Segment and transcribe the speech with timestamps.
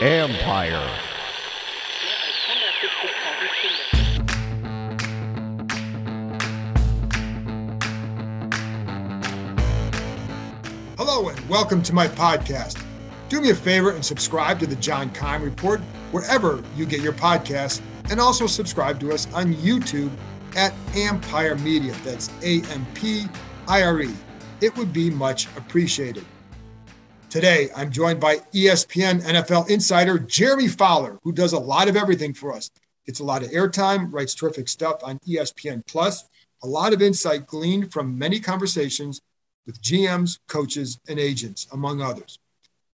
[0.00, 0.88] Ampire.
[10.96, 12.82] Hello and welcome to my podcast.
[13.28, 15.80] Do me a favor and subscribe to the John Keim Report
[16.10, 20.10] wherever you get your podcasts, and also subscribe to us on YouTube
[20.56, 21.94] at Ampire Media.
[22.02, 23.26] That's A M P
[23.68, 24.14] I R E.
[24.62, 26.24] It would be much appreciated.
[27.32, 32.34] Today, I'm joined by ESPN NFL insider Jeremy Fowler, who does a lot of everything
[32.34, 32.70] for us.
[33.06, 36.28] Gets a lot of airtime, writes terrific stuff on ESPN Plus,
[36.62, 39.22] a lot of insight gleaned from many conversations
[39.64, 42.38] with GMs, coaches, and agents, among others.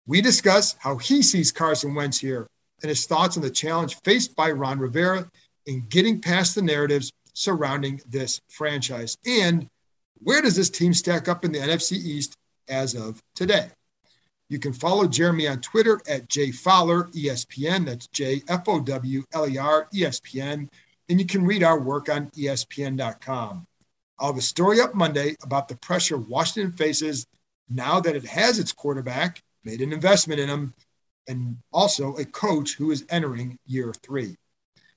[0.05, 2.45] We discuss how he sees Carson Wentz here
[2.81, 5.31] and his thoughts on the challenge faced by Ron Rivera
[5.65, 9.69] in getting past the narratives surrounding this franchise and
[10.15, 12.35] where does this team stack up in the NFC East
[12.67, 13.69] as of today.
[14.49, 17.85] You can follow Jeremy on Twitter at jfowler ESPN.
[17.85, 20.69] That's J F O W L E R ESPN.
[21.09, 23.67] And you can read our work on ESPN.com.
[24.19, 27.27] I'll have a story up Monday about the pressure Washington faces
[27.69, 30.73] now that it has its quarterback, made an investment in him,
[31.27, 34.35] and also a coach who is entering year three.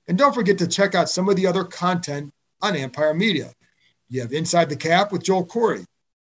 [0.07, 2.31] And don't forget to check out some of the other content
[2.61, 3.53] on Ampire Media.
[4.09, 5.85] You have Inside the Cap with Joel Corry,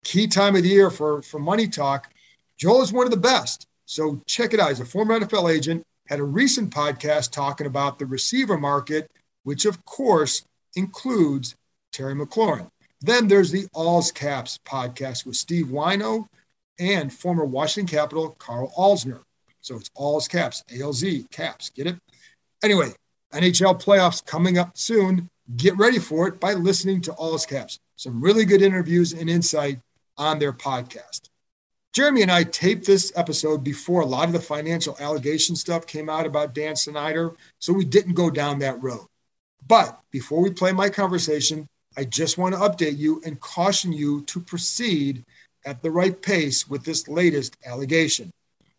[0.04, 2.10] Key time of the year for, for Money Talk
[2.58, 3.66] Joel is one of the best.
[3.84, 4.70] So check it out.
[4.70, 9.10] He's a former NFL agent, had a recent podcast talking about the receiver market,
[9.44, 10.42] which of course
[10.74, 11.54] includes
[11.92, 12.68] Terry McLaurin.
[13.00, 16.26] Then there's the Alls Caps podcast with Steve Wino
[16.78, 19.20] and former Washington Capital Carl Alzner.
[19.60, 21.70] So it's Alls Caps, ALZ Caps.
[21.70, 21.96] Get it?
[22.62, 22.92] Anyway,
[23.32, 25.28] NHL playoffs coming up soon.
[25.56, 27.78] Get ready for it by listening to Alls Caps.
[27.96, 29.78] Some really good interviews and insight
[30.16, 31.28] on their podcast.
[31.96, 36.10] Jeremy and I taped this episode before a lot of the financial allegation stuff came
[36.10, 39.06] out about Dan Snyder, so we didn't go down that road.
[39.66, 41.66] But before we play my conversation,
[41.96, 45.24] I just want to update you and caution you to proceed
[45.64, 48.30] at the right pace with this latest allegation.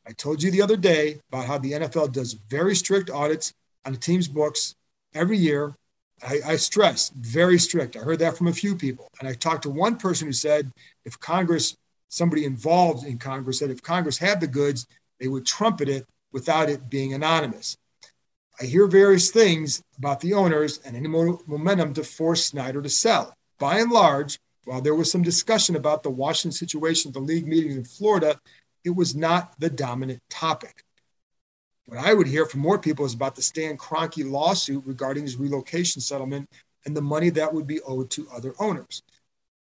[0.06, 3.52] I told you the other day about how the NFL does very strict audits
[3.84, 4.76] on the team's books
[5.16, 5.74] every year.
[6.22, 7.96] I, I stress very strict.
[7.96, 9.08] I heard that from a few people.
[9.20, 10.72] And I talked to one person who said
[11.04, 11.76] if Congress
[12.10, 14.88] somebody involved in Congress that if Congress had the goods,
[15.20, 17.78] they would trumpet it without it being anonymous.
[18.60, 23.34] I hear various things about the owners and any momentum to force Snyder to sell.
[23.60, 27.48] By and large, while there was some discussion about the Washington situation at the league
[27.48, 28.40] meetings in Florida,
[28.84, 30.84] it was not the dominant topic.
[31.86, 35.38] What I would hear from more people is about the Stan Kroenke lawsuit regarding his
[35.38, 36.50] relocation settlement
[36.86, 39.04] and the money that would be owed to other owners.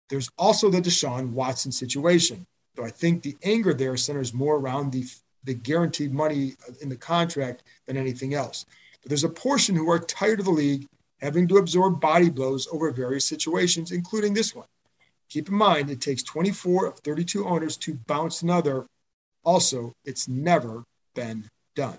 [0.09, 4.93] There's also the Deshaun Watson situation, though I think the anger there centers more around
[4.93, 5.05] the,
[5.45, 8.67] the guaranteed money in the contract than anything else.
[9.03, 10.87] But there's a portion who are tired of the league
[11.21, 14.67] having to absorb body blows over various situations, including this one.
[15.31, 18.87] Keep in mind, it takes 24 of 32 owners to bounce another.
[19.43, 20.85] Also, it's never
[21.15, 21.99] been done.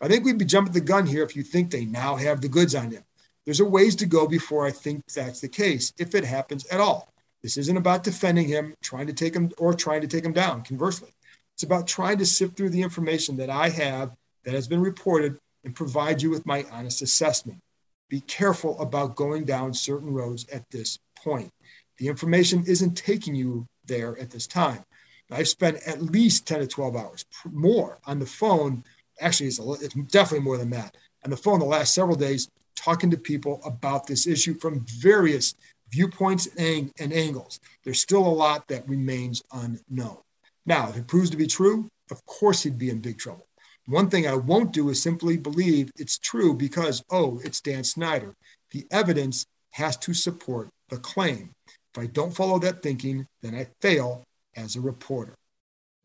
[0.00, 2.48] I think we'd be jumping the gun here if you think they now have the
[2.48, 3.04] goods on him.
[3.44, 6.80] There's a ways to go before I think that's the case, if it happens at
[6.80, 7.13] all.
[7.44, 10.62] This isn't about defending him, trying to take him or trying to take him down.
[10.62, 11.10] Conversely,
[11.52, 14.12] it's about trying to sift through the information that I have
[14.44, 17.60] that has been reported and provide you with my honest assessment.
[18.08, 21.50] Be careful about going down certain roads at this point.
[21.98, 24.82] The information isn't taking you there at this time.
[25.30, 28.84] I've spent at least 10 to 12 hours more on the phone.
[29.20, 30.96] Actually, it's, a, it's definitely more than that.
[31.26, 35.54] On the phone the last several days, talking to people about this issue from various
[35.90, 37.60] viewpoints and, angles.
[37.84, 40.18] There's still a lot that remains unknown.
[40.66, 43.46] Now, if it proves to be true, of course he'd be in big trouble.
[43.86, 48.34] One thing I won't do is simply believe it's true because, oh, it's Dan Snyder.
[48.70, 51.50] The evidence has to support the claim.
[51.94, 54.24] If I don't follow that thinking, then I fail
[54.56, 55.34] as a reporter.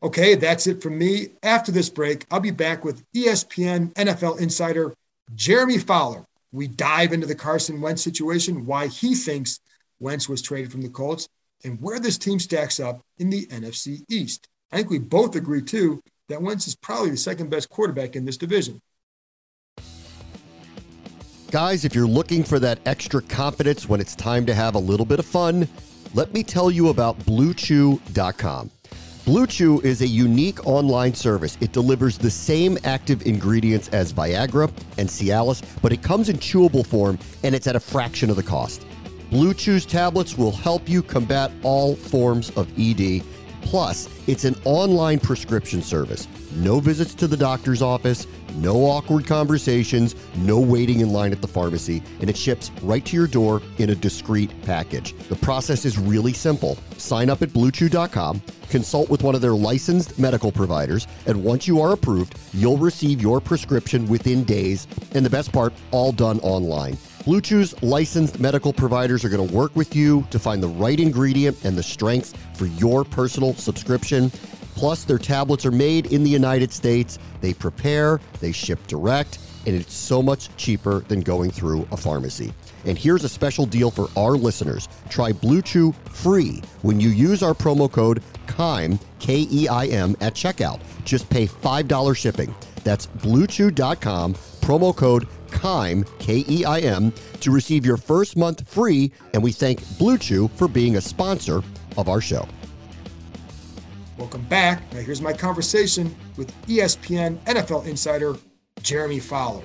[0.02, 1.28] Okay, that's it from me.
[1.42, 4.94] After this break, I'll be back with ESPN NFL insider
[5.34, 6.24] Jeremy Fowler.
[6.52, 9.60] We dive into the Carson Wentz situation, why he thinks
[10.00, 11.28] Wentz was traded from the Colts,
[11.62, 14.48] and where this team stacks up in the NFC East.
[14.72, 18.24] I think we both agree, too, that Wentz is probably the second best quarterback in
[18.24, 18.80] this division.
[21.50, 25.06] Guys, if you're looking for that extra confidence when it's time to have a little
[25.06, 25.68] bit of fun,
[26.14, 28.70] let me tell you about BlueChew.com.
[29.24, 31.58] Blue Chew is a unique online service.
[31.60, 36.86] It delivers the same active ingredients as Viagra and Cialis, but it comes in chewable
[36.86, 38.84] form and it's at a fraction of the cost.
[39.30, 43.22] Blue Chew's tablets will help you combat all forms of ED
[43.62, 46.26] Plus, it's an online prescription service.
[46.56, 51.48] No visits to the doctor's office, no awkward conversations, no waiting in line at the
[51.48, 55.14] pharmacy, and it ships right to your door in a discreet package.
[55.28, 56.76] The process is really simple.
[56.96, 61.80] Sign up at bluechew.com, consult with one of their licensed medical providers, and once you
[61.80, 64.88] are approved, you'll receive your prescription within days.
[65.14, 66.96] And the best part, all done online.
[67.24, 70.98] Blue Chew's licensed medical providers are going to work with you to find the right
[70.98, 74.30] ingredient and the strengths for your personal subscription.
[74.74, 77.18] Plus, their tablets are made in the United States.
[77.42, 82.54] They prepare, they ship direct, and it's so much cheaper than going through a pharmacy.
[82.86, 84.88] And here's a special deal for our listeners.
[85.10, 90.16] Try Blue Chew free when you use our promo code KEIM, K E I M,
[90.22, 90.80] at checkout.
[91.04, 92.54] Just pay $5 shipping.
[92.82, 95.28] That's bluechew.com, promo code
[95.60, 99.12] KEIM, K E I M, to receive your first month free.
[99.34, 101.62] And we thank Blue Chew for being a sponsor
[101.96, 102.46] of our show.
[104.18, 104.82] Welcome back.
[104.92, 108.36] Now, here's my conversation with ESPN NFL insider
[108.82, 109.62] Jeremy Fowler.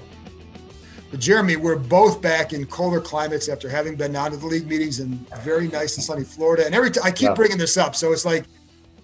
[1.12, 4.68] But Jeremy, we're both back in colder climates after having been out of the league
[4.68, 6.66] meetings in very nice and sunny Florida.
[6.66, 7.34] And every time I keep yeah.
[7.36, 8.46] bringing this up, so it's like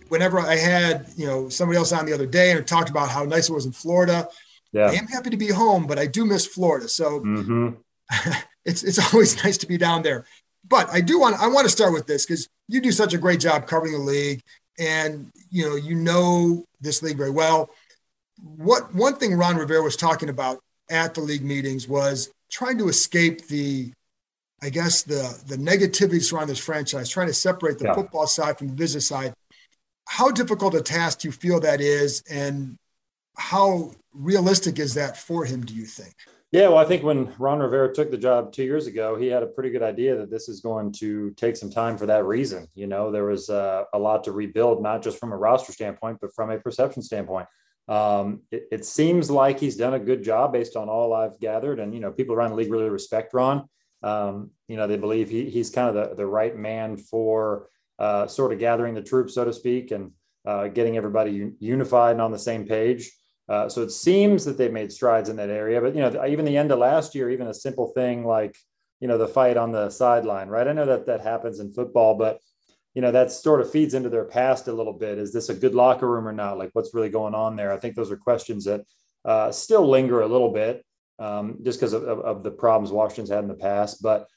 [0.10, 3.24] whenever I had you know somebody else on the other day and talked about how
[3.24, 4.28] nice it was in Florida,
[4.72, 4.88] yeah.
[4.88, 6.88] I am happy to be home, but I do miss Florida.
[6.88, 7.70] So mm-hmm.
[8.66, 10.26] it's it's always nice to be down there.
[10.68, 13.18] But I do want I want to start with this because you do such a
[13.18, 14.42] great job covering the league,
[14.80, 17.70] and you know you know this league very well.
[18.42, 20.60] What one thing Ron Rivera was talking about
[20.90, 23.92] at the league meetings was trying to escape the
[24.62, 27.96] I guess the the negativity surrounding this franchise, trying to separate the yeah.
[27.96, 29.34] football side from the business side.
[30.08, 32.78] How difficult a task do you feel that is, and
[33.36, 36.16] how realistic is that for him, do you think?
[36.52, 39.42] Yeah, well, I think when Ron Rivera took the job two years ago, he had
[39.42, 42.68] a pretty good idea that this is going to take some time for that reason.
[42.76, 46.18] You know, there was uh, a lot to rebuild, not just from a roster standpoint,
[46.20, 47.48] but from a perception standpoint.
[47.88, 51.80] Um, it, it, seems like he's done a good job based on all I've gathered.
[51.80, 53.68] And, you know, people around the league really respect Ron.
[54.04, 58.28] Um, you know, they believe he, he's kind of the, the right man for uh,
[58.28, 60.12] sort of gathering the troops, so to speak, and
[60.46, 63.12] uh, getting everybody unified and on the same page.
[63.50, 65.82] Uh, so it seems that they've made strides in that area.
[65.82, 68.56] But you know, even the end of last year, even a simple thing like
[69.00, 70.68] you know the fight on the sideline, right?
[70.68, 72.40] I know that that happens in football, but
[72.94, 75.18] you know that sort of feeds into their past a little bit.
[75.18, 76.58] Is this a good locker room or not?
[76.58, 77.74] Like, what's really going on there?
[77.74, 78.82] I think those are questions that
[79.26, 80.86] uh, still linger a little bit,
[81.20, 84.02] um, just because of, of, of the problems Washington's had in the past.
[84.02, 84.28] But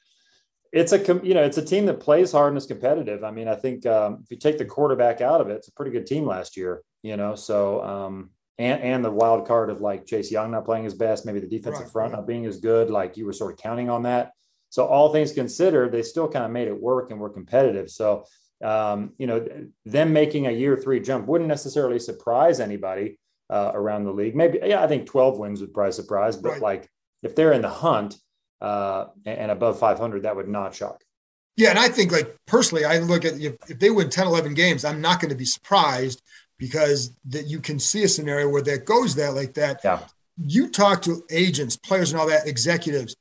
[0.72, 3.22] it's a you know it's a team that plays hard and is competitive.
[3.22, 5.72] I mean, I think um, if you take the quarterback out of it, it's a
[5.72, 6.82] pretty good team last year.
[7.02, 10.84] You know, so um, and and the wild card of like Chase Young not playing
[10.84, 12.18] his best, maybe the defensive right, front right.
[12.18, 14.32] not being as good, like you were sort of counting on that.
[14.70, 17.90] So all things considered, they still kind of made it work and were competitive.
[17.90, 18.24] So
[18.62, 19.46] um, you know,
[19.84, 23.18] them making a year three jump wouldn't necessarily surprise anybody
[23.50, 24.34] uh, around the league.
[24.34, 26.62] Maybe yeah, I think 12 wins would probably surprise, but right.
[26.62, 26.90] like
[27.22, 28.16] if they're in the hunt
[28.60, 31.02] uh, and above 500, that would not shock.
[31.56, 34.54] Yeah, and I think like personally, I look at if, if they win 10, 11
[34.54, 36.22] games, I'm not going to be surprised
[36.58, 39.80] because that you can see a scenario where that goes that like that.
[39.84, 40.00] Yeah.
[40.36, 43.14] You talk to agents, players, and all that, executives,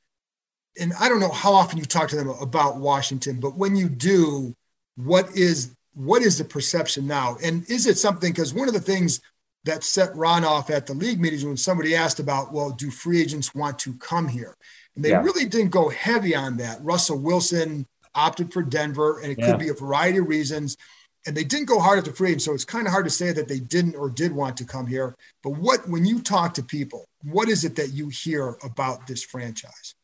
[0.80, 3.90] and I don't know how often you talk to them about Washington, but when you
[3.90, 4.56] do,
[4.96, 7.38] what is what is the perception now?
[7.44, 8.32] And is it something?
[8.32, 9.22] Because one of the things
[9.66, 13.22] that set Ron off at the league meetings when somebody asked about, well, do free
[13.22, 14.58] agents want to come here?
[14.96, 15.22] And they yeah.
[15.22, 16.84] really didn't go heavy on that.
[16.84, 17.86] Russell Wilson
[18.16, 19.52] opted for Denver, and it yeah.
[19.52, 20.78] could be a variety of reasons
[21.25, 23.12] and they didn't go hard at the free agent, so it's kind of hard to
[23.12, 25.15] say that they didn't or did want to come here.
[25.42, 29.24] But what, when you talk to people, what is it that you hear about this
[29.24, 29.96] franchise?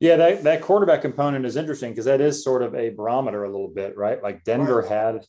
[0.00, 3.50] Yeah, that, that quarterback component is interesting because that is sort of a barometer a
[3.50, 4.22] little bit, right?
[4.22, 4.88] Like Denver right.
[4.88, 5.26] had,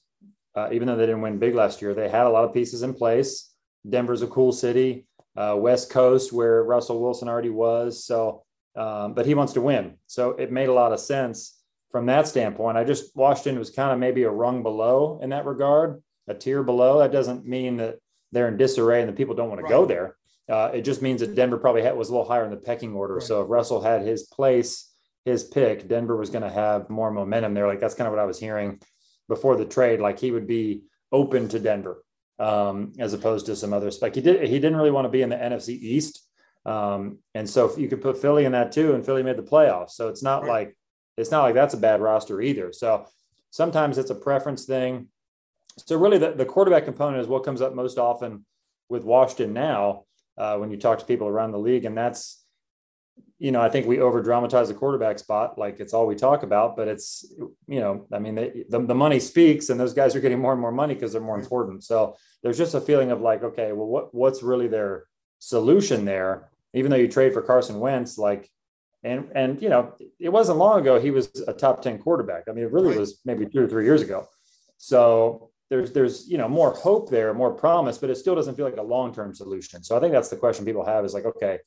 [0.55, 2.81] uh, even though they didn't win big last year, they had a lot of pieces
[2.81, 3.51] in place.
[3.87, 5.05] Denver's a cool city,
[5.37, 8.03] uh, West Coast, where Russell Wilson already was.
[8.03, 8.43] So,
[8.75, 9.97] um, but he wants to win.
[10.07, 11.54] So it made a lot of sense
[11.95, 12.75] from that standpoint.
[12.75, 16.61] I just Washington was kind of maybe a rung below in that regard, a tier
[16.61, 16.99] below.
[16.99, 17.99] That doesn't mean that
[18.33, 19.69] they're in disarray and the people don't want right.
[19.69, 20.17] to go there.
[20.49, 22.93] Uh, it just means that Denver probably had, was a little higher in the pecking
[22.93, 23.13] order.
[23.13, 23.23] Right.
[23.23, 24.91] So if Russell had his place,
[25.23, 27.65] his pick, Denver was going to have more momentum there.
[27.65, 28.81] Like that's kind of what I was hearing
[29.29, 30.01] before the trade.
[30.01, 30.81] Like he would be
[31.13, 32.03] open to Denver
[32.39, 34.15] um, as opposed to some other spec.
[34.15, 34.49] He did.
[34.49, 36.27] He didn't really want to be in the NFC East,
[36.65, 39.43] um, and so if you could put Philly in that too, and Philly made the
[39.43, 39.91] playoffs.
[39.91, 40.49] So it's not right.
[40.49, 40.77] like
[41.17, 42.71] it's not like that's a bad roster either.
[42.73, 43.07] So
[43.51, 45.07] sometimes it's a preference thing.
[45.77, 48.45] So really, the, the quarterback component is what comes up most often
[48.89, 50.03] with Washington now
[50.37, 52.45] uh, when you talk to people around the league, and that's
[53.37, 55.57] you know, I think we over dramatize the quarterback spot.
[55.57, 57.25] Like it's all we talk about, but it's,
[57.67, 60.53] you know, I mean, they, the, the money speaks and those guys are getting more
[60.53, 61.83] and more money because they're more important.
[61.83, 65.05] So there's just a feeling of like, okay, well, what, what's really their
[65.39, 66.49] solution there?
[66.73, 68.49] Even though you trade for Carson Wentz, like,
[69.05, 72.45] and, and, you know, it wasn't long ago, he was a top 10 quarterback.
[72.49, 74.27] I mean, it really was maybe two or three years ago.
[74.77, 78.65] So there's, there's, you know, more hope there, more promise, but it still doesn't feel
[78.65, 79.83] like a long-term solution.
[79.83, 81.59] So I think that's the question people have is like, okay,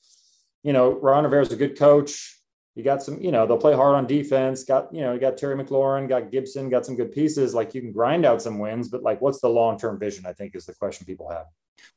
[0.64, 2.40] you know, Ron Rivera is a good coach.
[2.75, 4.64] You got some, you know, they'll play hard on defense.
[4.64, 7.54] Got, you know, you got Terry McLaurin, got Gibson, got some good pieces.
[7.54, 10.26] Like you can grind out some wins, but like, what's the long term vision?
[10.26, 11.47] I think is the question people have.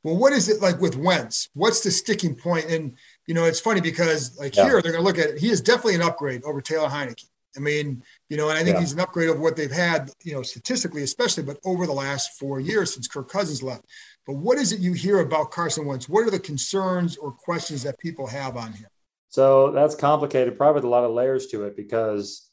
[0.04, 1.48] Well, what is it like with Wentz?
[1.54, 2.66] What's the sticking point?
[2.66, 4.64] And you know, it's funny because like yeah.
[4.64, 5.38] here they're going to look at it.
[5.38, 7.24] He is definitely an upgrade over Taylor Heinicke.
[7.56, 8.80] I mean, you know, and I think yeah.
[8.80, 12.38] he's an upgrade of what they've had, you know, statistically, especially, but over the last
[12.38, 13.84] four years since Kirk Cousins left.
[14.26, 16.08] But what is it you hear about Carson Wentz?
[16.08, 18.86] What are the concerns or questions that people have on him?
[19.28, 22.48] So that's complicated, probably with a lot of layers to it because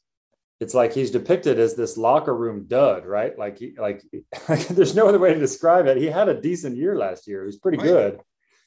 [0.60, 3.38] it's like he's depicted as this locker room dud, right?
[3.38, 4.04] Like he, like,
[4.70, 5.98] there's no other way to describe it.
[5.98, 7.42] He had a decent year last year.
[7.42, 7.88] He was pretty right.
[7.88, 8.22] good,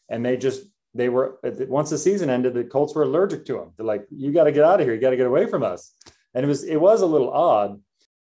[0.09, 0.63] and they just
[0.95, 3.73] they were once the season ended, the Colts were allergic to him.
[3.77, 4.95] They're like, "You got to get out of here.
[4.95, 5.93] You got to get away from us."
[6.35, 7.81] And it was it was a little odd.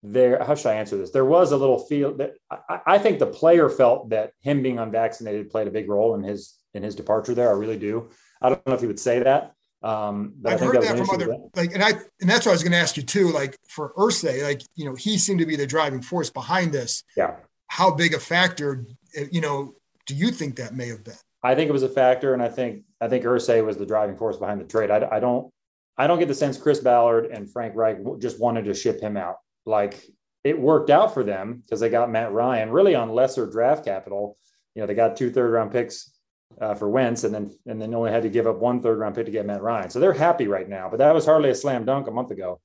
[0.04, 1.10] There, how should I answer this?
[1.10, 4.78] There was a little feel that I, I think the player felt that him being
[4.78, 7.34] unvaccinated played a big role in his in his departure.
[7.34, 8.10] There, I really do.
[8.42, 9.56] I don't know if he would say that,
[9.86, 12.64] um, I've heard that, that from other like, and I and that's what I was
[12.64, 13.32] going to ask you too.
[13.32, 17.04] Like for Irsay, like you know, he seemed to be the driving force behind this.
[17.16, 17.36] Yeah.
[17.68, 18.88] How big a factor,
[19.32, 19.76] you know,
[20.08, 21.14] do you think that may have been?
[21.46, 24.18] I think it was a factor, and I think I think Irsay was the driving
[24.18, 24.90] force behind the trade.
[24.90, 25.54] I, I don't
[25.96, 29.16] I don't get the sense Chris Ballard and Frank Reich just wanted to ship him
[29.16, 29.36] out.
[29.64, 30.04] Like
[30.44, 34.38] it worked out for them because they got Matt Ryan really on lesser draft capital.
[34.74, 36.18] You know, they got two third round picks
[36.60, 39.14] uh, for Wentz, and then and then only had to give up one third round
[39.14, 39.92] pick to get Matt Ryan.
[39.92, 40.90] So they're happy right now.
[40.90, 42.60] But that was hardly a slam dunk a month ago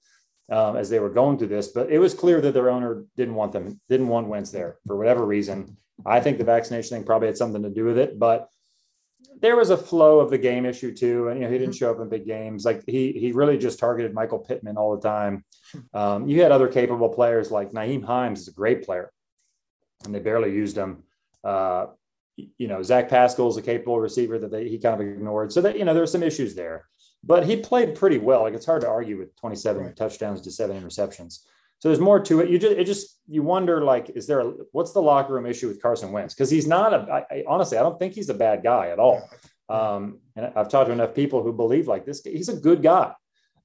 [0.51, 1.69] um, as they were going through this.
[1.69, 4.97] But it was clear that their owner didn't want them, didn't want Wentz there for
[4.97, 5.77] whatever reason.
[6.07, 8.49] I think the vaccination thing probably had something to do with it, but
[9.41, 11.29] there was a flow of the game issue too.
[11.29, 12.65] And you know, he didn't show up in big games.
[12.65, 15.45] Like he he really just targeted Michael Pittman all the time.
[15.95, 19.13] Um, you had other capable players like Nyheim Hines is a great player,
[20.05, 21.05] and they barely used him.
[21.43, 21.87] Uh,
[22.59, 25.53] you know, Zach Pascal is a capable receiver that they, he kind of ignored.
[25.53, 26.87] So that, you know, there were some issues there,
[27.23, 28.43] but he played pretty well.
[28.43, 29.97] Like it's hard to argue with 27 right.
[29.97, 31.41] touchdowns to seven interceptions.
[31.81, 32.49] So there's more to it.
[32.49, 35.67] You just, it just, you wonder like, is there, a, what's the locker room issue
[35.67, 36.35] with Carson Wentz?
[36.35, 38.99] Cause he's not a, I, I, honestly, I don't think he's a bad guy at
[38.99, 39.29] all.
[39.69, 43.13] Um, and I've talked to enough people who believe like this, he's a good guy.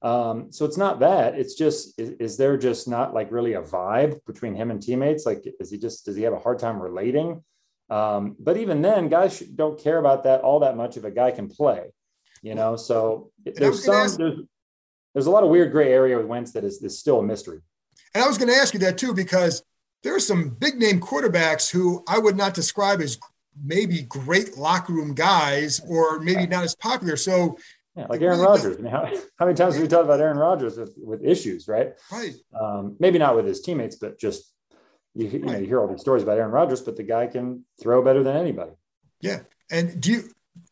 [0.02, 3.62] Um, so it's not that it's just, is, is there just not like really a
[3.62, 5.26] vibe between him and teammates?
[5.26, 7.42] Like, is he just, does he have a hard time relating?
[7.88, 11.30] Um, but even then, guys don't care about that all that much if a guy
[11.30, 11.92] can play,
[12.42, 12.74] you know.
[12.74, 14.40] So there's some ask, there's
[15.14, 17.60] there's a lot of weird gray area with Wentz that is, is still a mystery.
[18.16, 19.62] And I was going to ask you that too because
[20.02, 23.18] there are some big name quarterbacks who I would not describe as
[23.62, 27.16] maybe great locker room guys or maybe not as popular.
[27.18, 27.58] So
[27.94, 28.78] yeah, like Aaron really Rodgers.
[28.78, 29.04] I mean, how,
[29.38, 31.92] how, many times have we talked about Aaron Rodgers with, with issues, right?
[32.10, 32.34] Right.
[32.58, 34.50] Um, maybe not with his teammates, but just
[35.14, 37.66] you, you, know, you hear all these stories about Aaron Rodgers, but the guy can
[37.82, 38.72] throw better than anybody.
[39.20, 39.40] Yeah.
[39.70, 40.30] And do you,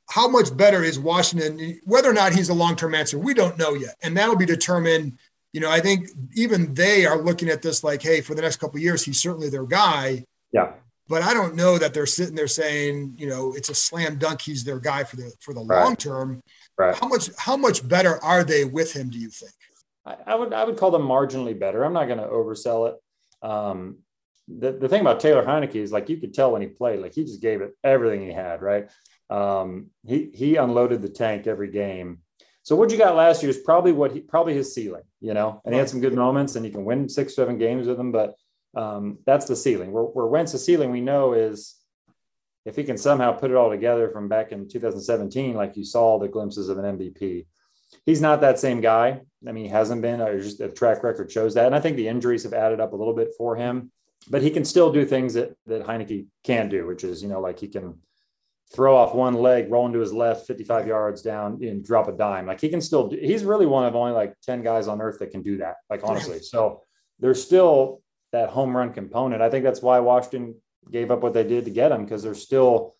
[0.09, 1.79] how much better is Washington?
[1.85, 3.97] Whether or not he's a long term answer, we don't know yet.
[4.03, 5.19] And that'll be determined.
[5.55, 8.57] You know, I think even they are looking at this like, hey, for the next
[8.57, 10.25] couple years, he's certainly their guy.
[10.53, 10.73] Yeah.
[11.09, 14.41] But I don't know that they're sitting there saying, you know, it's a slam dunk.
[14.41, 15.85] He's their guy for the for the right.
[15.85, 16.41] long term.
[16.77, 16.97] Right.
[16.97, 19.11] How much how much better are they with him?
[19.11, 19.53] Do you think?
[20.05, 21.85] I, I would I would call them marginally better.
[21.85, 23.47] I'm not going to oversell it.
[23.47, 23.99] Um,
[24.49, 27.15] the, the thing about Taylor Heinicke is like you could tell when he played, like
[27.15, 28.91] he just gave it everything he had, right?
[29.31, 32.19] Um, he he unloaded the tank every game.
[32.65, 35.61] So what you got last year is probably what he probably his ceiling, you know.
[35.65, 38.11] And he had some good moments, and you can win six, seven games with him,
[38.11, 38.35] but
[38.75, 39.93] um, that's the ceiling.
[39.93, 41.77] Where where the ceiling we know is
[42.65, 46.19] if he can somehow put it all together from back in 2017, like you saw
[46.19, 47.47] the glimpses of an MVP.
[48.07, 49.21] He's not that same guy.
[49.47, 50.21] I mean, he hasn't been.
[50.21, 52.93] Or just the track record shows that, and I think the injuries have added up
[52.93, 53.93] a little bit for him
[54.29, 57.41] but he can still do things that that Heinicke can do, which is you know
[57.41, 57.99] like he can
[58.73, 62.47] throw off one leg, roll into his left, 55 yards down, and drop a dime.
[62.47, 63.09] Like he can still.
[63.09, 65.77] Do, he's really one of only like 10 guys on earth that can do that.
[65.91, 66.83] Like honestly, so
[67.21, 68.03] there's still
[68.33, 69.43] that home run component.
[69.43, 70.57] I think that's why Washington
[70.91, 72.95] gave up what they did to get him because there's still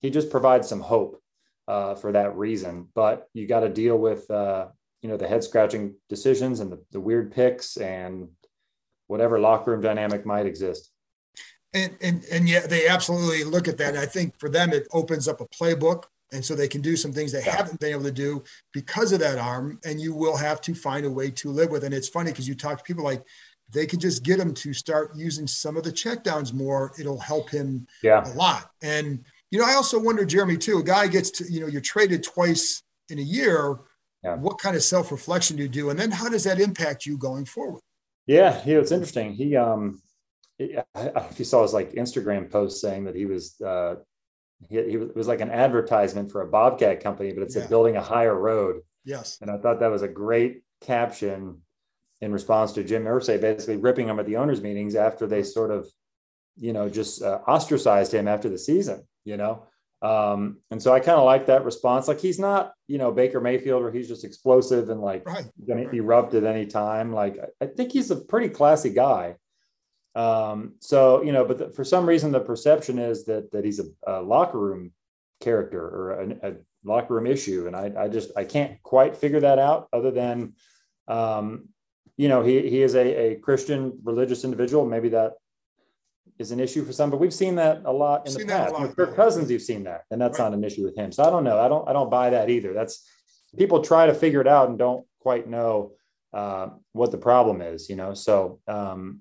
[0.00, 1.22] he just provides some hope
[1.68, 2.88] uh, for that reason.
[2.94, 4.68] But you got to deal with uh,
[5.02, 8.28] you know the head scratching decisions and the, the weird picks and
[9.06, 10.90] whatever locker room dynamic might exist.
[11.72, 13.90] And, and and yeah, they absolutely look at that.
[13.90, 16.96] And I think for them, it opens up a playbook And so they can do
[16.96, 17.56] some things they yeah.
[17.56, 19.80] haven't been able to do because of that arm.
[19.84, 21.84] And you will have to find a way to live with.
[21.84, 23.22] And it's funny because you talk to people like
[23.72, 26.92] they can just get him to start using some of the checkdowns more.
[26.98, 28.22] It'll help him yeah.
[28.24, 28.70] a lot.
[28.82, 31.80] And, you know, I also wonder, Jeremy, too, a guy gets to, you know, you're
[31.80, 33.76] traded twice in a year.
[34.22, 34.36] Yeah.
[34.36, 35.90] What kind of self reflection do you do?
[35.90, 37.80] And then how does that impact you going forward?
[38.26, 39.32] Yeah, you know, it's interesting.
[39.32, 40.02] He, um,
[40.60, 43.96] if you saw his like Instagram post saying that he was, uh,
[44.68, 47.62] he, he was, it was like an advertisement for a Bobcat company, but it said
[47.62, 47.68] yeah.
[47.68, 48.82] building a higher road.
[49.04, 49.38] Yes.
[49.40, 51.62] And I thought that was a great caption
[52.20, 55.70] in response to Jim Irsay basically ripping him at the owners' meetings after they sort
[55.70, 55.88] of,
[56.56, 59.64] you know, just uh, ostracized him after the season, you know.
[60.02, 62.08] Um, and so I kind of like that response.
[62.08, 65.46] Like he's not, you know, Baker Mayfield, where he's just explosive and like right.
[65.66, 67.12] going to erupt at any time.
[67.12, 69.36] Like I think he's a pretty classy guy.
[70.14, 73.80] Um, so you know, but the, for some reason the perception is that that he's
[73.80, 74.92] a, a locker room
[75.40, 79.40] character or a, a, locker room issue, and I, I just I can't quite figure
[79.40, 79.88] that out.
[79.92, 80.54] Other than
[81.08, 81.68] um,
[82.16, 84.84] you know, he he is a, a Christian religious individual.
[84.84, 85.34] Maybe that
[86.38, 88.80] is an issue for some, but we've seen that a lot in the past.
[88.80, 90.46] With Kirk Cousins, you've seen that, and that's right.
[90.46, 91.12] not an issue with him.
[91.12, 91.60] So I don't know.
[91.60, 92.72] I don't I don't buy that either.
[92.72, 93.06] That's
[93.56, 95.92] people try to figure it out and don't quite know
[96.32, 97.88] uh, what the problem is.
[97.88, 98.58] You know, so.
[98.66, 99.20] Um,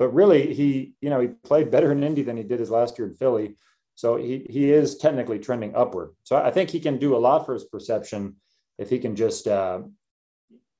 [0.00, 2.98] but really, he you know he played better in Indy than he did his last
[2.98, 3.56] year in Philly.
[3.94, 6.10] So he he is technically trending upward.
[6.24, 8.36] So I think he can do a lot for his perception
[8.78, 9.80] if he can just uh,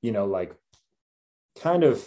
[0.01, 0.55] you know like
[1.61, 2.03] kind of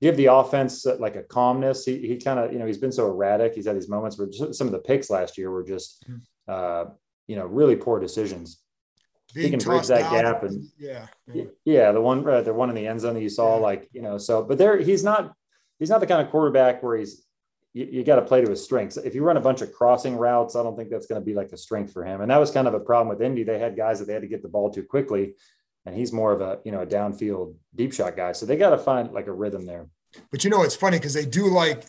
[0.00, 1.84] give the offense uh, like a calmness.
[1.84, 3.54] He, he kind of, you know, he's been so erratic.
[3.54, 6.18] He's had these moments where some of the picks last year were just, hmm.
[6.46, 6.84] uh,
[7.26, 8.62] you know, really poor decisions.
[9.34, 12.70] Being he can bridge that gap and yeah, yeah, yeah, the one, uh, the one
[12.70, 13.62] in the end zone that you saw, yeah.
[13.62, 15.34] like, you know, so, but there, he's not,
[15.78, 17.24] he's not the kind of quarterback where he's,
[17.72, 18.96] you, you got to play to his strengths.
[18.96, 21.34] If you run a bunch of crossing routes, I don't think that's going to be
[21.34, 22.20] like a strength for him.
[22.20, 23.44] And that was kind of a problem with Indy.
[23.44, 25.34] They had guys that they had to get the ball to quickly
[25.88, 28.32] and he's more of a you know a downfield deep shot guy.
[28.32, 29.88] So they got to find like a rhythm there.
[30.30, 31.86] But you know, it's funny because they do like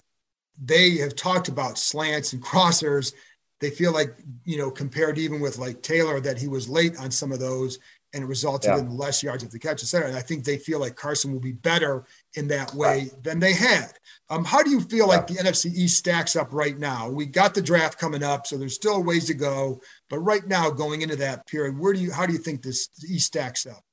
[0.61, 3.13] they have talked about slants and crossers.
[3.59, 7.11] They feel like you know compared even with like Taylor that he was late on
[7.11, 7.79] some of those
[8.13, 8.79] and it resulted yeah.
[8.79, 10.07] in less yards of the catch, etc.
[10.07, 13.23] And I think they feel like Carson will be better in that way right.
[13.23, 13.91] than they had.
[14.29, 15.15] Um, how do you feel yeah.
[15.15, 17.09] like the NFC East stacks up right now?
[17.09, 19.81] We got the draft coming up, so there's still a ways to go.
[20.09, 22.89] But right now, going into that period, where do you how do you think this
[23.07, 23.83] East stacks up?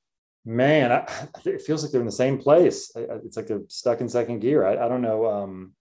[0.45, 1.09] Man, I,
[1.45, 2.93] it feels like they're in the same place.
[2.95, 4.65] It's like they're stuck in second gear.
[4.65, 5.27] I, I don't know.
[5.27, 5.73] Um,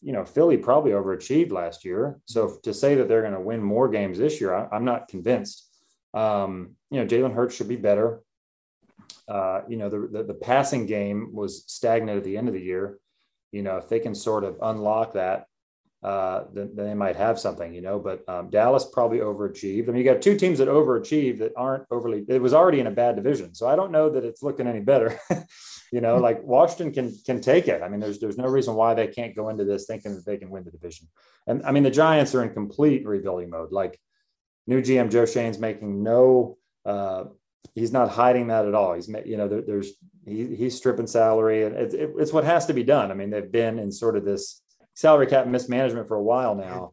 [0.00, 2.18] you know, Philly probably overachieved last year.
[2.24, 5.08] So to say that they're going to win more games this year, I, am not
[5.08, 5.68] convinced.
[6.14, 8.22] Um, you know, Jalen Hurts should be better.
[9.28, 12.60] Uh, you know, the, the, the passing game was stagnant at the end of the
[12.60, 12.98] year.
[13.50, 15.46] You know, if they can sort of unlock that,
[16.02, 17.98] uh, then, then, they might have something, you know.
[18.00, 19.88] But um, Dallas probably overachieved.
[19.88, 22.24] I mean, you got two teams that overachieved that aren't overly.
[22.28, 24.80] It was already in a bad division, so I don't know that it's looking any
[24.80, 25.20] better.
[25.92, 27.82] you know, like Washington can can take it.
[27.82, 30.38] I mean, there's there's no reason why they can't go into this thinking that they
[30.38, 31.06] can win the division.
[31.46, 33.70] And I mean, the Giants are in complete rebuilding mode.
[33.70, 34.00] Like
[34.66, 36.58] new GM Joe Schoen's making no.
[36.84, 37.24] Uh,
[37.74, 38.94] he's not hiding that at all.
[38.94, 39.92] He's you know there, there's
[40.24, 43.10] he, he's stripping salary and it, it, it's what has to be done.
[43.10, 44.62] I mean, they've been in sort of this
[44.94, 46.92] salary cap mismanagement for a while now.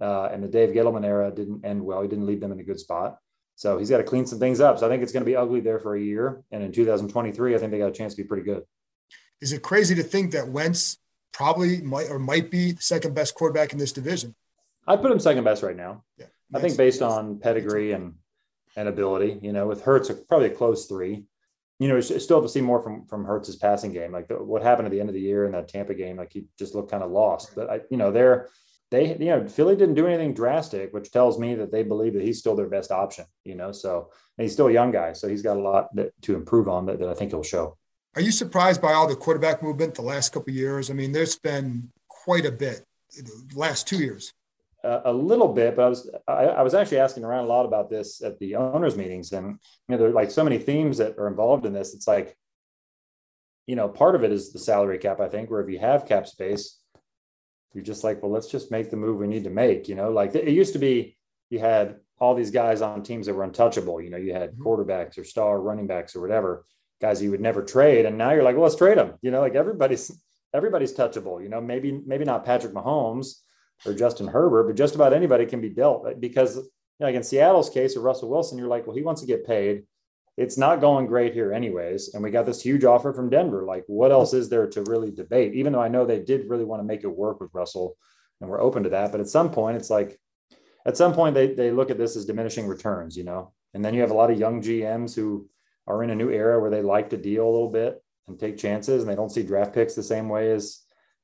[0.00, 2.02] Uh, and the Dave Gettleman era didn't end well.
[2.02, 3.18] He didn't leave them in a good spot.
[3.56, 4.78] So he's got to clean some things up.
[4.78, 6.42] So I think it's going to be ugly there for a year.
[6.52, 8.62] And in 2023, I think they got a chance to be pretty good.
[9.40, 10.98] Is it crazy to think that Wentz
[11.32, 14.36] probably might or might be second best quarterback in this division?
[14.86, 16.04] I'd put him second best right now.
[16.16, 18.14] Yeah, I think based on pedigree and
[18.76, 21.24] and ability, you know, with Hurts probably a close three
[21.78, 24.12] you know, it's still to see more from from Hurts's passing game.
[24.12, 26.32] Like the, what happened at the end of the year in that Tampa game, like
[26.32, 27.54] he just looked kind of lost.
[27.54, 28.48] But I, you know, they're
[28.90, 32.22] they, you know, Philly didn't do anything drastic, which tells me that they believe that
[32.22, 33.26] he's still their best option.
[33.44, 36.34] You know, so he's still a young guy, so he's got a lot that, to
[36.34, 37.76] improve on that, that I think he'll show.
[38.16, 40.90] Are you surprised by all the quarterback movement the last couple years?
[40.90, 42.84] I mean, there's been quite a bit
[43.16, 44.32] the last two years
[45.04, 47.90] a little bit, but I was I, I, was actually asking around a lot about
[47.90, 51.18] this at the owners meetings, and you know, there are like so many themes that
[51.18, 51.94] are involved in this.
[51.94, 52.36] It's like,
[53.66, 55.20] you know, part of it is the salary cap.
[55.20, 56.78] I think where if you have cap space,
[57.74, 59.88] you're just like, well, let's just make the move we need to make.
[59.88, 61.16] You know, like it used to be,
[61.50, 64.00] you had all these guys on teams that were untouchable.
[64.00, 64.62] You know, you had mm-hmm.
[64.62, 66.64] quarterbacks or star running backs or whatever
[67.00, 69.14] guys you would never trade, and now you're like, well, let's trade them.
[69.22, 70.10] You know, like everybody's
[70.54, 71.42] everybody's touchable.
[71.42, 73.34] You know, maybe maybe not Patrick Mahomes
[73.86, 76.62] or Justin Herbert, but just about anybody can be dealt because you
[77.00, 79.46] know, like in Seattle's case or Russell Wilson, you're like, well, he wants to get
[79.46, 79.84] paid.
[80.36, 82.14] It's not going great here anyways.
[82.14, 83.64] And we got this huge offer from Denver.
[83.64, 85.54] Like, what else is there to really debate?
[85.54, 87.96] Even though I know they did really want to make it work with Russell
[88.40, 89.10] and we're open to that.
[89.12, 90.18] But at some point, it's like,
[90.86, 93.52] at some point they they look at this as diminishing returns, you know.
[93.74, 95.48] And then you have a lot of young GMs who
[95.86, 98.58] are in a new era where they like to deal a little bit and take
[98.58, 100.82] chances, and they don't see draft picks the same way as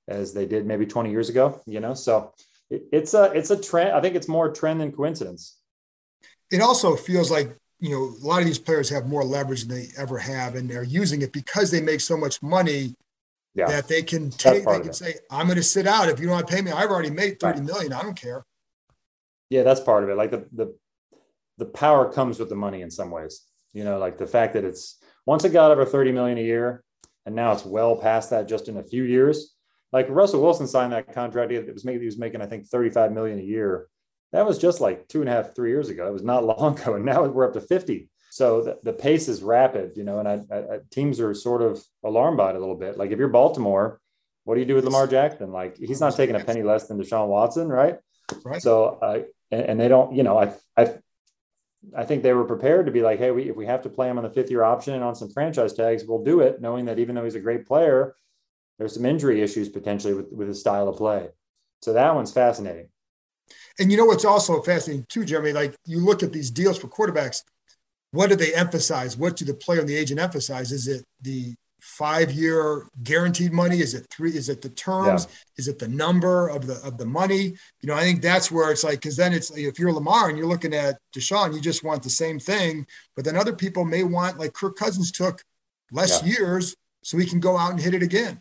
[0.09, 1.95] as they did maybe 20 years ago, you know.
[1.95, 2.33] So
[2.71, 3.93] it, it's a it's a trend.
[3.93, 5.59] I think it's more trend than coincidence.
[6.51, 9.77] It also feels like you know a lot of these players have more leverage than
[9.77, 12.95] they ever have, and they're using it because they make so much money
[13.55, 13.67] yeah.
[13.67, 14.65] that they can take.
[14.65, 16.71] They can say, "I'm going to sit out if you don't want to pay me.
[16.71, 17.67] I've already made thirty right.
[17.67, 17.93] million.
[17.93, 18.45] I don't care."
[19.51, 20.17] Yeah, that's part of it.
[20.17, 20.75] Like the the
[21.59, 23.43] the power comes with the money in some ways.
[23.73, 26.85] You know, like the fact that it's once it got over 30 million a year
[27.27, 29.54] and now it's well past that just in a few years.
[29.95, 31.53] Like Russell Wilson signed that contract.
[31.53, 33.87] It was making, he was making, I think, 35 million a year.
[34.33, 36.09] That was just like two and a half, three years ago.
[36.09, 36.97] It was not long ago.
[36.97, 38.11] And now we're up to 50.
[38.33, 41.81] So the, the pace is rapid, you know, and I, I, teams are sort of
[42.03, 42.99] alarmed by it a little bit.
[42.99, 44.01] Like if you're Baltimore,
[44.43, 45.53] what do you do with Lamar Jackson?
[45.53, 47.99] Like he's not taking a penny less than Deshaun Watson, right?
[48.45, 48.61] Right.
[48.61, 49.21] So, uh,
[49.53, 50.95] and, and, they don't, you know, I, I,
[51.97, 54.09] I think they were prepared to be like, hey, we, if we have to play
[54.09, 56.87] him on the fifth year option and on some franchise tags, we'll do it, knowing
[56.87, 58.17] that even though he's a great player,
[58.79, 61.29] there's some injury issues potentially with, with his style of play.
[61.83, 62.89] So that one's fascinating.
[63.79, 65.53] And you know what's also fascinating too, Jeremy?
[65.53, 67.43] Like you look at these deals for quarterbacks,
[68.11, 69.17] what do they emphasize?
[69.17, 70.71] What do the player and the agent emphasize?
[70.73, 73.81] Is it the five year guaranteed money?
[73.81, 74.37] Is it three?
[74.37, 75.27] Is it the terms?
[75.29, 75.37] Yeah.
[75.59, 77.55] Is it the number of the of the money?
[77.81, 80.39] You know, I think that's where it's like because then it's if you're Lamar and
[80.39, 84.05] you're looking at Deshaun, you just want the same thing, but then other people may
[84.05, 85.43] want like Kirk Cousins took
[85.93, 86.35] less yeah.
[86.35, 88.41] years so he can go out and hit it again.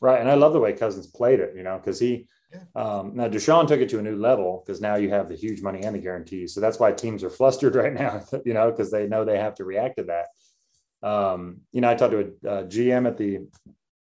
[0.00, 1.54] Right, and I love the way Cousins played it.
[1.56, 2.28] You know, because he.
[2.52, 2.82] Yeah.
[2.82, 5.62] Um, now Deshaun took it to a new level because now you have the huge
[5.62, 6.52] money and the guarantees.
[6.52, 9.54] So that's why teams are flustered right now, you know, because they know they have
[9.54, 10.26] to react to that
[11.02, 13.40] um, you know, I talked to a, a GM at the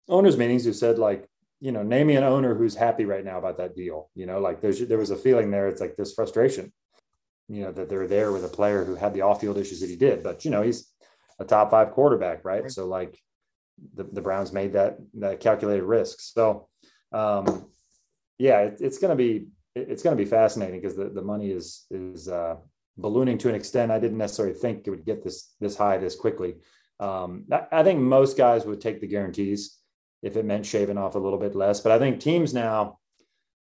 [0.09, 1.29] owners meetings who said like,
[1.61, 4.11] you know, name me an owner who's happy right now about that deal.
[4.15, 5.69] You know, like there's there was a feeling there.
[5.69, 6.73] It's like this frustration,
[7.49, 9.97] you know, that they're there with a player who had the off-field issues that he
[9.97, 10.25] did.
[10.25, 10.93] But you know, he's
[11.39, 12.63] a top five quarterback, right?
[12.63, 12.73] right.
[12.73, 13.17] So like
[13.95, 16.21] the, the Browns made that that calculated risk.
[16.21, 16.69] So
[17.13, 17.67] um,
[18.39, 22.29] yeah, it, it's gonna be it's gonna be fascinating because the, the money is is
[22.29, 22.57] uh,
[22.97, 26.17] ballooning to an extent I didn't necessarily think it would get this this high this
[26.17, 26.57] quickly.
[27.01, 29.79] Um, I think most guys would take the guarantees
[30.23, 31.81] if it meant shaving off a little bit less.
[31.81, 32.99] But I think teams now,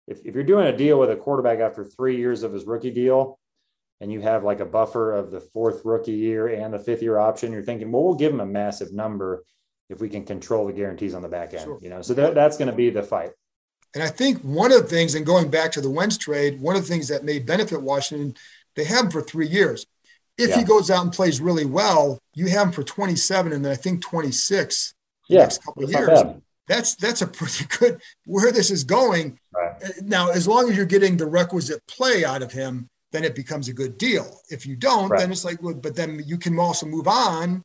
[0.07, 2.93] if, if you're doing a deal with a quarterback after three years of his rookie
[2.93, 3.41] deal,
[4.01, 7.19] and you have like a buffer of the fourth rookie year and the fifth year
[7.19, 9.45] option, you're thinking, well, we'll give him a massive number
[9.89, 11.65] if we can control the guarantees on the back end.
[11.65, 11.79] Sure.
[11.81, 13.33] You know, so that, that's going to be the fight.
[13.95, 16.75] And I think one of the things, and going back to the Wentz trade, one
[16.75, 18.35] of the things that may benefit Washington
[18.75, 19.87] they have him for three years.
[20.37, 20.59] If yeah.
[20.59, 23.77] he goes out and plays really well, you have him for 27 and then I
[23.77, 24.95] think 26
[25.29, 26.21] yeah, next couple years.
[26.67, 29.39] That's that's a pretty good where this is going.
[29.55, 29.75] Right.
[29.83, 33.35] Uh, now, as long as you're getting the requisite play out of him, then it
[33.35, 34.41] becomes a good deal.
[34.51, 35.21] If you don't, right.
[35.21, 37.63] then it's like, well, but then you can also move on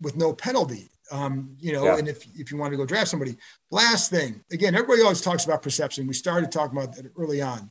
[0.00, 0.90] with no penalty.
[1.12, 1.98] Um, you know, yeah.
[1.98, 3.36] and if if you want to go draft somebody.
[3.70, 6.06] Last thing, again, everybody always talks about perception.
[6.06, 7.70] We started talking about that early on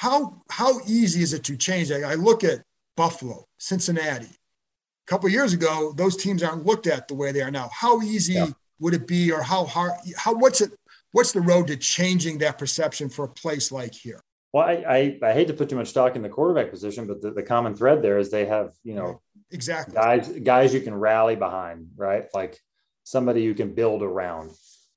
[0.00, 2.04] how how easy is it to change that?
[2.04, 2.62] I look at
[2.96, 4.24] Buffalo, Cincinnati.
[4.24, 7.68] A couple years ago, those teams aren't looked at the way they are now.
[7.70, 8.46] How easy yeah.
[8.78, 9.92] would it be, or how hard?
[10.16, 10.72] How what's it?
[11.12, 14.22] What's the road to changing that perception for a place like here?
[14.54, 17.20] Well, I, I, I hate to put too much stock in the quarterback position, but
[17.20, 19.20] the, the common thread there is they have you know.
[19.52, 22.26] Exactly guys guys you can rally behind, right?
[22.34, 22.58] Like
[23.04, 24.50] somebody you can build around.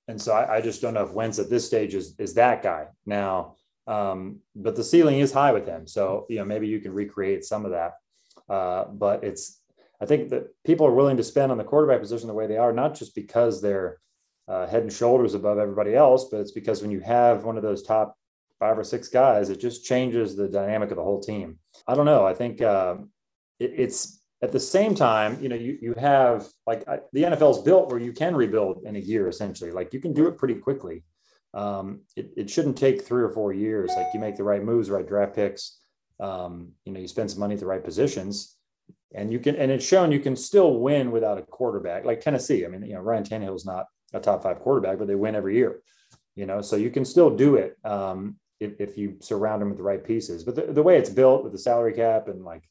[0.07, 2.61] And so I, I just don't know if Wentz at this stage is is that
[2.61, 3.55] guy now
[3.87, 5.87] um, but the ceiling is high with him.
[5.87, 7.93] So, you know, maybe you can recreate some of that.
[8.49, 9.59] Uh, but it's,
[10.01, 12.57] I think that people are willing to spend on the quarterback position the way they
[12.57, 13.99] are, not just because they're
[14.47, 17.63] uh, head and shoulders above everybody else, but it's because when you have one of
[17.63, 18.17] those top
[18.59, 21.57] five or six guys, it just changes the dynamic of the whole team.
[21.87, 22.25] I don't know.
[22.25, 22.95] I think uh,
[23.59, 27.62] it, it's at the same time, you know, you, you have like I, the NFL's
[27.63, 29.71] built where you can rebuild in a year essentially.
[29.71, 31.03] Like you can do it pretty quickly
[31.53, 33.91] um, it, it shouldn't take three or four years.
[33.95, 35.79] Like you make the right moves, right draft picks,
[36.19, 38.56] um, you know, you spend some money at the right positions,
[39.13, 39.56] and you can.
[39.56, 42.65] And it's shown you can still win without a quarterback, like Tennessee.
[42.65, 45.36] I mean, you know, Ryan Tannehill is not a top five quarterback, but they win
[45.36, 45.82] every year.
[46.36, 49.77] You know, so you can still do it um, if, if you surround them with
[49.77, 50.43] the right pieces.
[50.43, 52.63] But the, the way it's built with the salary cap and like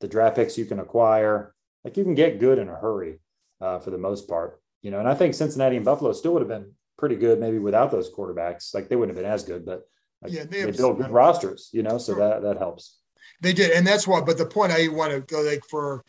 [0.00, 3.20] the draft picks you can acquire, like you can get good in a hurry
[3.60, 4.60] uh, for the most part.
[4.82, 7.58] You know, and I think Cincinnati and Buffalo still would have been pretty good maybe
[7.58, 8.74] without those quarterbacks.
[8.74, 9.82] Like they wouldn't have been as good, but
[10.22, 12.20] like yeah, they, they build good rosters, you know, so sure.
[12.20, 12.98] that that helps.
[13.40, 14.20] They did, and that's why.
[14.20, 16.04] But the point I want to go like for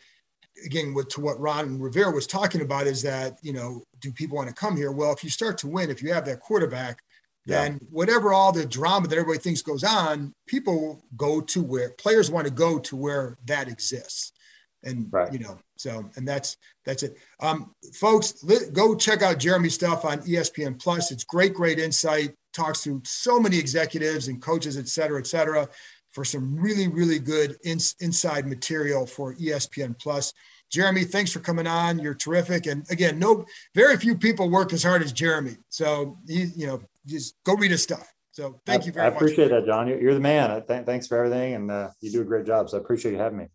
[0.64, 4.36] again with to what Ron Rivera was talking about is that you know do people
[4.36, 4.92] want to come here?
[4.92, 7.02] Well, if you start to win, if you have that quarterback,
[7.46, 7.88] then yeah.
[7.90, 12.46] whatever all the drama that everybody thinks goes on, people go to where players want
[12.46, 14.32] to go to where that exists.
[14.84, 15.32] And right.
[15.32, 17.16] you know, so and that's that's it.
[17.40, 21.12] Um, folks, let, go check out Jeremy's stuff on ESPN Plus.
[21.12, 22.34] It's great, great insight.
[22.52, 25.68] Talks to so many executives and coaches, et cetera, et cetera,
[26.10, 30.32] for some really, really good ins, inside material for ESPN Plus.
[30.70, 31.98] Jeremy, thanks for coming on.
[31.98, 32.66] You're terrific.
[32.66, 35.56] And again, no, very few people work as hard as Jeremy.
[35.68, 38.12] So you, you know, just go read his stuff.
[38.30, 39.12] So thank I, you very much.
[39.12, 39.86] I appreciate that, John.
[39.88, 40.62] You're, you're the man.
[40.66, 42.70] Th- thanks for everything, and uh, you do a great job.
[42.70, 43.46] So I appreciate you having me.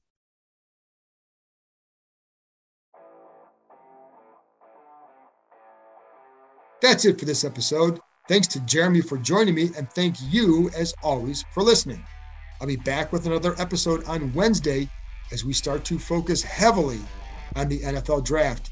[6.82, 8.00] That's it for this episode.
[8.28, 12.06] Thanks to Jeremy for joining me, and thank you, as always, for listening.
[12.62, 14.90] I'll be back with another episode on Wednesday
[15.32, 17.00] as we start to focus heavily
[17.56, 18.72] on the NFL draft